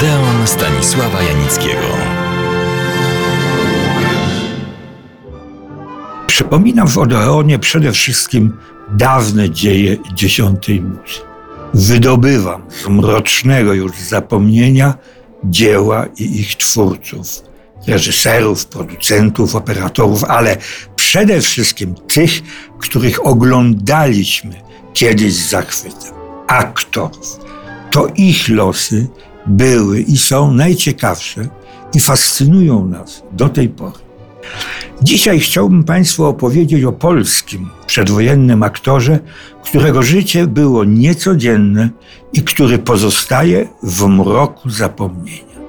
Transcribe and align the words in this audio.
Odeon 0.00 0.46
Stanisława 0.46 1.22
Janickiego. 1.22 1.86
Przypominam 6.26 6.88
w 6.88 6.98
Odeonie 6.98 7.58
przede 7.58 7.92
wszystkim 7.92 8.56
dawne 8.90 9.50
dzieje 9.50 9.96
dziesiątej 10.14 10.80
muzy. 10.80 11.20
Wydobywam 11.74 12.62
z 12.68 12.88
mrocznego 12.88 13.74
już 13.74 13.92
zapomnienia 13.92 14.94
dzieła 15.44 16.06
i 16.18 16.40
ich 16.40 16.56
twórców, 16.56 17.42
reżyserów, 17.86 18.66
producentów, 18.66 19.56
operatorów, 19.56 20.24
ale 20.24 20.56
przede 20.96 21.40
wszystkim 21.40 21.94
tych, 21.94 22.30
których 22.78 23.26
oglądaliśmy 23.26 24.54
kiedyś 24.92 25.34
z 25.34 25.50
zachwytem. 25.50 26.14
Aktorów. 26.48 27.40
To 27.90 28.06
ich 28.16 28.48
losy 28.48 29.06
były 29.46 30.00
i 30.00 30.18
są 30.18 30.52
najciekawsze 30.54 31.48
i 31.94 32.00
fascynują 32.00 32.86
nas 32.86 33.22
do 33.32 33.48
tej 33.48 33.68
pory. 33.68 33.98
Dzisiaj 35.02 35.40
chciałbym 35.40 35.84
Państwu 35.84 36.24
opowiedzieć 36.24 36.84
o 36.84 36.92
polskim 36.92 37.68
przedwojennym 37.86 38.62
aktorze, 38.62 39.18
którego 39.64 40.02
życie 40.02 40.46
było 40.46 40.84
niecodzienne 40.84 41.90
i 42.32 42.42
który 42.42 42.78
pozostaje 42.78 43.68
w 43.82 44.06
mroku 44.06 44.70
zapomnienia. 44.70 45.60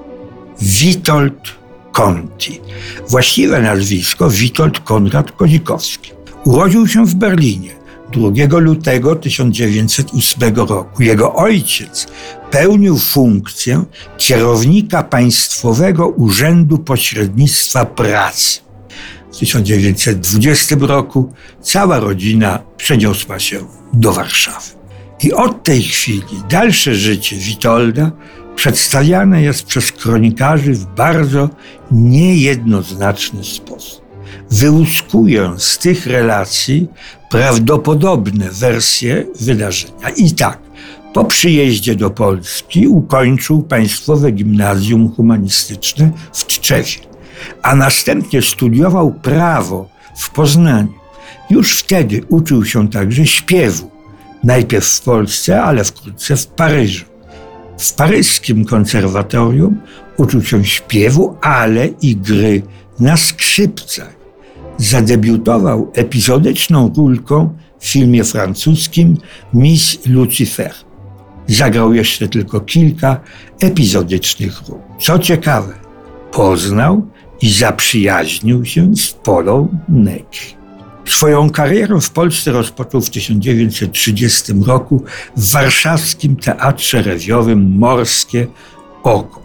Witold 0.60 1.54
Conti. 1.92 2.60
Właściwe 3.08 3.62
nazwisko 3.62 4.30
Witold 4.30 4.80
Konrad 4.80 5.32
Kozikowski. 5.32 6.10
Urodził 6.44 6.88
się 6.88 7.06
w 7.06 7.14
Berlinie 7.14 7.81
2 8.12 8.58
lutego 8.58 9.16
1908 9.16 10.54
roku. 10.56 11.02
Jego 11.02 11.34
ojciec 11.34 12.06
pełnił 12.50 12.98
funkcję 12.98 13.84
kierownika 14.18 15.02
Państwowego 15.02 16.08
Urzędu 16.08 16.78
Pośrednictwa 16.78 17.84
Pracy. 17.86 18.60
W 19.32 19.38
1920 19.38 20.76
roku 20.80 21.32
cała 21.62 22.00
rodzina 22.00 22.62
przeniosła 22.76 23.38
się 23.38 23.58
do 23.92 24.12
Warszawy. 24.12 24.66
I 25.22 25.32
od 25.32 25.64
tej 25.64 25.82
chwili 25.82 26.42
dalsze 26.48 26.94
życie 26.94 27.36
Witolda 27.36 28.12
przedstawiane 28.56 29.42
jest 29.42 29.66
przez 29.66 29.92
kronikarzy 29.92 30.72
w 30.72 30.84
bardzo 30.86 31.50
niejednoznaczny 31.90 33.44
sposób. 33.44 34.01
Wyłuskuję 34.52 35.54
z 35.58 35.78
tych 35.78 36.06
relacji 36.06 36.88
prawdopodobne 37.30 38.50
wersje 38.50 39.26
wydarzenia. 39.40 40.10
I 40.16 40.32
tak, 40.32 40.58
po 41.14 41.24
przyjeździe 41.24 41.94
do 41.94 42.10
Polski 42.10 42.88
ukończył 42.88 43.62
Państwowe 43.62 44.32
Gimnazjum 44.32 45.12
Humanistyczne 45.16 46.10
w 46.32 46.44
Tczewie, 46.44 47.00
a 47.62 47.76
następnie 47.76 48.42
studiował 48.42 49.12
prawo 49.12 49.88
w 50.16 50.30
Poznaniu. 50.30 50.94
Już 51.50 51.78
wtedy 51.78 52.20
uczył 52.28 52.64
się 52.64 52.88
także 52.88 53.26
śpiewu, 53.26 53.90
najpierw 54.44 54.86
w 54.86 55.00
Polsce, 55.00 55.62
ale 55.62 55.84
wkrótce 55.84 56.36
w 56.36 56.46
Paryżu. 56.46 57.04
W 57.78 57.92
paryskim 57.92 58.64
konserwatorium 58.64 59.80
uczył 60.16 60.42
się 60.42 60.64
śpiewu, 60.64 61.36
ale 61.40 61.86
i 61.86 62.16
gry 62.16 62.62
na 63.00 63.16
skrzypcach. 63.16 64.21
Zadebiutował 64.78 65.90
epizodyczną 65.94 66.92
rulką 66.96 67.56
w 67.78 67.86
filmie 67.86 68.24
francuskim 68.24 69.16
Miss 69.54 69.98
Lucifer. 70.06 70.74
Zagrał 71.46 71.94
jeszcze 71.94 72.28
tylko 72.28 72.60
kilka 72.60 73.20
epizodycznych 73.60 74.68
ról. 74.68 74.78
Co 75.00 75.18
ciekawe, 75.18 75.74
poznał 76.32 77.06
i 77.42 77.50
zaprzyjaźnił 77.50 78.64
się 78.64 78.96
z 78.96 79.12
Polą 79.12 79.68
Negri. 79.88 80.62
Swoją 81.04 81.50
karierę 81.50 82.00
w 82.00 82.10
Polsce 82.10 82.52
rozpoczął 82.52 83.00
w 83.00 83.10
1930 83.10 84.52
roku 84.66 85.04
w 85.36 85.50
warszawskim 85.50 86.36
teatrze 86.36 87.02
rewiowym 87.02 87.78
Morskie 87.78 88.46
Oko. 89.02 89.42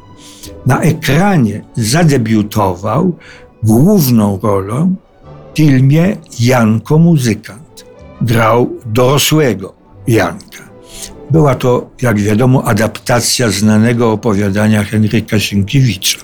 Na 0.66 0.82
ekranie 0.82 1.62
zadebiutował 1.76 3.18
główną 3.64 4.40
rolą 4.44 4.96
filmie 5.58 6.18
Janko 6.40 6.98
Muzykant. 6.98 7.86
Grał 8.22 8.70
dorosłego 8.86 9.76
Janka. 10.08 10.64
Była 11.32 11.56
to, 11.56 11.90
jak 12.02 12.20
wiadomo, 12.20 12.64
adaptacja 12.64 13.50
znanego 13.50 14.12
opowiadania 14.12 14.84
Henryka 14.84 15.40
Sienkiewicza. 15.40 16.18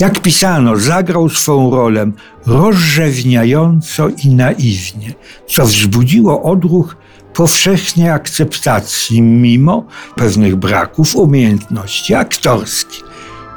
Jak 0.00 0.20
pisano, 0.20 0.76
zagrał 0.76 1.28
swą 1.28 1.70
rolę 1.70 2.10
rozrzewniająco 2.46 4.08
i 4.24 4.28
naiwnie, 4.28 5.14
co 5.48 5.66
wzbudziło 5.66 6.42
odruch 6.42 6.96
powszechnej 7.34 8.10
akceptacji 8.10 9.22
mimo 9.22 9.86
pewnych 10.16 10.56
braków 10.56 11.16
umiejętności 11.16 12.14
aktorskich. 12.14 13.04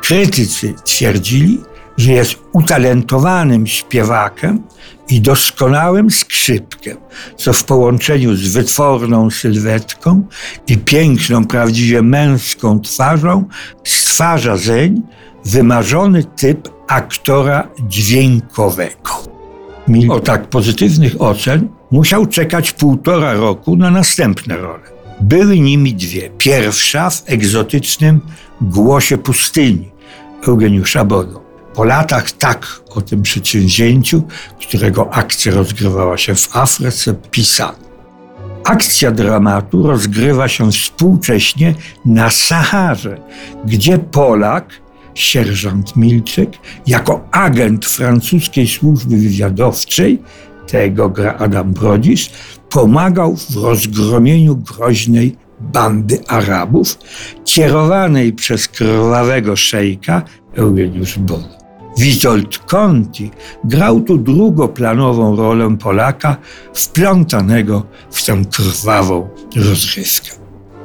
Krytycy 0.01 0.73
twierdzili, 0.83 1.59
że 1.97 2.11
jest 2.11 2.35
utalentowanym 2.53 3.67
śpiewakiem 3.67 4.63
i 5.09 5.21
doskonałym 5.21 6.11
skrzypkiem, 6.11 6.97
co 7.37 7.53
w 7.53 7.63
połączeniu 7.63 8.35
z 8.35 8.53
wytworną 8.53 9.29
sylwetką 9.29 10.27
i 10.67 10.77
piękną, 10.77 11.45
prawdziwie 11.45 12.01
męską 12.01 12.79
twarzą 12.79 13.45
stwarza 13.83 14.57
zeń 14.57 15.01
wymarzony 15.45 16.23
typ 16.23 16.69
aktora 16.87 17.67
dźwiękowego. 17.87 19.11
Mimo 19.87 20.19
tak 20.19 20.49
pozytywnych 20.49 21.21
ocen 21.21 21.69
musiał 21.91 22.25
czekać 22.25 22.71
półtora 22.71 23.33
roku 23.33 23.75
na 23.75 23.91
następne 23.91 24.57
role. 24.57 24.83
Były 25.21 25.59
nimi 25.59 25.93
dwie. 25.93 26.29
Pierwsza 26.37 27.09
w 27.09 27.23
egzotycznym 27.25 28.21
Głosie 28.61 29.17
Pustyni 29.17 29.91
Eugeniusza 30.47 31.05
Bodo. 31.05 31.46
Po 31.77 31.83
latach 31.83 32.31
tak 32.31 32.67
o 32.89 33.01
tym 33.01 33.21
przedsięwzięciu, 33.21 34.23
którego 34.61 35.13
akcja 35.13 35.51
rozgrywała 35.51 36.17
się 36.17 36.35
w 36.35 36.55
Afryce, 36.55 37.13
pisano. 37.13 37.77
Akcja 38.63 39.11
dramatu 39.11 39.87
rozgrywa 39.87 40.47
się 40.47 40.71
współcześnie 40.71 41.75
na 42.05 42.29
Saharze, 42.29 43.17
gdzie 43.65 43.97
Polak 43.97 44.73
sierżant 45.15 45.95
Milczek, 45.95 46.49
jako 46.87 47.27
agent 47.31 47.85
francuskiej 47.85 48.67
służby 48.67 49.17
wywiadowczej, 49.17 50.21
tego 50.67 51.09
gra 51.09 51.35
Adam 51.37 51.73
Brodzisz, 51.73 52.31
pomagał 52.69 53.35
w 53.35 53.55
rozgromieniu 53.55 54.55
groźnej 54.55 55.35
bandy 55.59 56.19
Arabów, 56.27 56.97
kierowanej 57.45 58.33
przez 58.33 58.67
krwawego 58.67 59.55
szejka 59.55 60.21
Eugeniusz 60.55 61.19
Bono. 61.19 61.66
Witold 61.97 62.57
Conti 62.57 63.31
grał 63.63 64.01
tu 64.01 64.17
drugoplanową 64.17 65.35
rolę 65.35 65.77
Polaka 65.77 66.37
wplątanego 66.73 67.85
w 68.11 68.25
tę 68.25 68.41
krwawą 68.51 69.29
rozrywkę. 69.55 70.29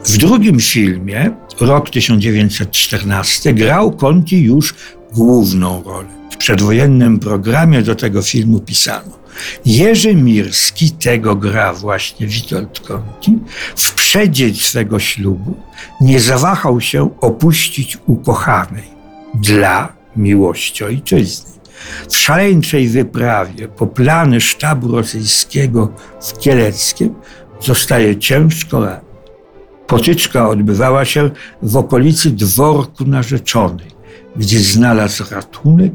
W 0.05 0.19
drugim 0.19 0.61
filmie, 0.61 1.31
rok 1.61 1.91
1914, 1.91 3.55
grał 3.55 3.93
Conti 3.93 4.43
już 4.43 4.75
główną 5.13 5.83
rolę. 5.83 6.09
W 6.31 6.37
przedwojennym 6.37 7.19
programie 7.19 7.83
do 7.83 7.95
tego 7.95 8.23
filmu 8.23 8.61
pisano. 8.61 9.23
Jerzy 9.65 10.15
Mirski 10.15 10.91
tego 10.91 11.37
gra 11.37 11.73
właśnie 11.73 12.27
Witold 12.27 12.81
Conti. 12.81 13.39
W 13.77 13.95
przeddzień 13.95 14.55
swego 14.55 14.99
ślubu 14.99 15.55
nie 16.01 16.21
zawahał 16.21 16.81
się 16.81 17.11
opuścić 17.21 17.99
ukochanej 18.07 18.85
dla 19.35 20.02
miłości 20.17 20.85
ojczyzny. 20.85 21.53
W 22.09 22.17
szaleńczej 22.17 22.89
wyprawie 22.89 23.69
po 23.69 23.87
plany 23.87 24.41
sztabu 24.41 24.97
rosyjskiego 24.97 25.93
w 26.21 26.39
Kieleckiem 26.39 27.15
zostaje 27.61 28.17
ciężko 28.17 28.85
ranny. 28.85 29.13
Potyczka 29.87 30.49
odbywała 30.49 31.05
się 31.05 31.31
w 31.63 31.77
okolicy 31.77 32.31
dworku 32.31 33.05
narzeczonej, 33.05 33.91
gdzie 34.37 34.59
znalazł 34.59 35.25
ratunek 35.31 35.93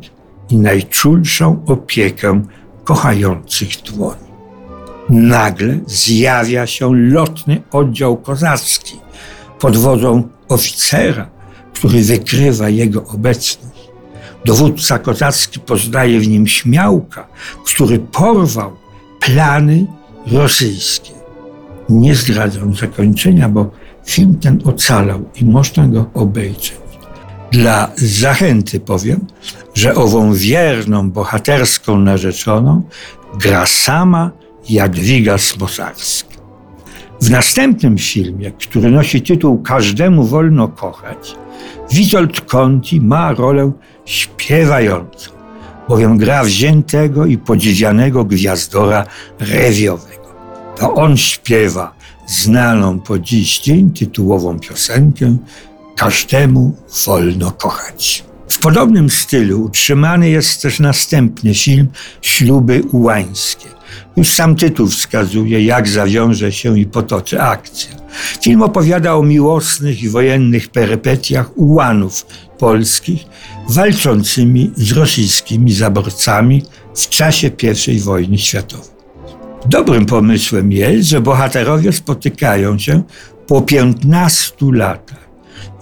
i 0.49 0.57
najczulszą 0.57 1.63
opiekę 1.67 2.41
kochających 2.83 3.69
dłoni. 3.81 4.27
Nagle 5.09 5.79
zjawia 5.85 6.67
się 6.67 6.95
lotny 6.95 7.61
oddział 7.71 8.17
kozacki 8.17 8.99
pod 9.59 9.77
wodzą 9.77 10.29
oficera, 10.49 11.29
który 11.73 12.01
wykrywa 12.01 12.69
jego 12.69 13.03
obecność. 13.03 13.76
Dowódca 14.45 14.99
kozacki 14.99 15.59
poznaje 15.59 16.19
w 16.19 16.27
nim 16.27 16.47
śmiałka, 16.47 17.27
który 17.65 17.99
porwał 17.99 18.71
plany 19.19 19.87
rosyjskie. 20.31 21.11
Nie 21.89 22.15
zdradzam 22.15 22.75
zakończenia, 22.75 23.49
bo 23.49 23.71
film 24.05 24.39
ten 24.39 24.61
ocalał 24.65 25.29
i 25.35 25.45
można 25.45 25.87
go 25.87 26.05
obejrzeć. 26.13 26.77
Dla 27.51 27.91
zachęty 27.95 28.79
powiem, 28.79 29.25
że 29.73 29.95
ową 29.95 30.33
wierną, 30.33 31.11
bohaterską 31.11 31.97
narzeczoną 31.97 32.83
gra 33.39 33.65
sama 33.65 34.31
Jadwiga 34.69 35.37
Smosarska. 35.37 36.37
W 37.21 37.29
następnym 37.29 37.97
filmie, 37.97 38.51
który 38.51 38.91
nosi 38.91 39.21
tytuł 39.21 39.61
Każdemu 39.61 40.23
wolno 40.23 40.67
kochać, 40.67 41.35
Witold 41.91 42.41
Conti 42.41 43.01
ma 43.01 43.33
rolę 43.33 43.71
śpiewającą, 44.05 45.31
bowiem 45.89 46.17
gra 46.17 46.43
wziętego 46.43 47.25
i 47.25 47.37
podziwianego 47.37 48.25
gwiazdora 48.25 49.05
rewiowego. 49.39 50.27
To 50.77 50.93
on 50.93 51.17
śpiewa 51.17 51.93
znaną 52.27 52.99
po 52.99 53.19
dziś 53.19 53.59
dzień 53.59 53.91
tytułową 53.91 54.59
piosenkę 54.59 55.37
Każdemu 55.97 56.75
wolno 57.05 57.51
kochać. 57.51 58.23
W 58.47 58.59
podobnym 58.59 59.09
stylu 59.09 59.63
utrzymany 59.63 60.29
jest 60.29 60.61
też 60.61 60.79
następny 60.79 61.53
film 61.53 61.87
Śluby 62.21 62.81
Ułańskie. 62.91 63.67
Już 64.17 64.29
sam 64.29 64.55
tytuł 64.55 64.87
wskazuje, 64.87 65.65
jak 65.65 65.87
zawiąże 65.87 66.51
się 66.51 66.79
i 66.79 66.85
potoczy 66.85 67.41
akcja. 67.41 67.91
Film 68.47 68.63
opowiada 68.63 69.15
o 69.15 69.23
miłosnych 69.23 70.03
i 70.03 70.09
wojennych 70.09 70.69
perypetiach 70.69 71.57
ułanów 71.57 72.25
polskich 72.57 73.25
walczącymi 73.69 74.71
z 74.75 74.91
rosyjskimi 74.91 75.73
zaborcami 75.73 76.63
w 76.95 77.09
czasie 77.09 77.51
I 77.87 77.99
wojny 77.99 78.37
światowej. 78.37 78.89
Dobrym 79.65 80.05
pomysłem 80.05 80.71
jest, 80.71 81.09
że 81.09 81.21
bohaterowie 81.21 81.93
spotykają 81.93 82.79
się 82.79 83.03
po 83.47 83.61
15 83.61 84.55
latach 84.73 85.29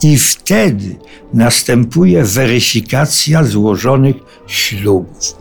i 0.04 0.18
wtedy 0.18 0.96
następuje 1.34 2.24
weryfikacja 2.24 3.44
złożonych 3.44 4.16
ślubów. 4.48 5.36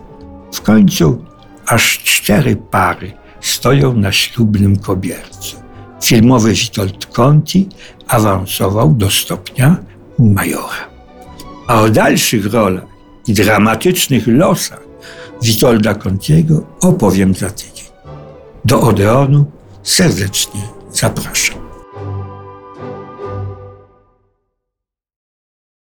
W 0.53 0.61
końcu 0.61 1.25
aż 1.67 1.99
cztery 1.99 2.57
pary 2.57 3.13
stoją 3.41 3.97
na 3.97 4.13
ślubnym 4.13 4.79
kobiercu. 4.79 5.64
Filmowy 6.05 6.53
Witold 6.53 7.07
Conti 7.07 7.69
awansował 8.09 8.95
do 8.95 9.11
stopnia 9.11 9.77
majora. 10.19 10.89
A 11.67 11.81
o 11.81 11.91
dalszych 11.91 12.53
rolach 12.53 12.85
i 13.27 13.35
dramatycznych 13.35 14.27
losach 14.27 14.83
Witolda 15.43 15.95
Contiego 15.95 16.67
opowiem 16.81 17.35
za 17.35 17.51
tydzień. 17.51 17.87
Do 18.65 18.81
Odeonu 18.81 19.45
serdecznie 19.83 20.61
zapraszam. 20.93 21.64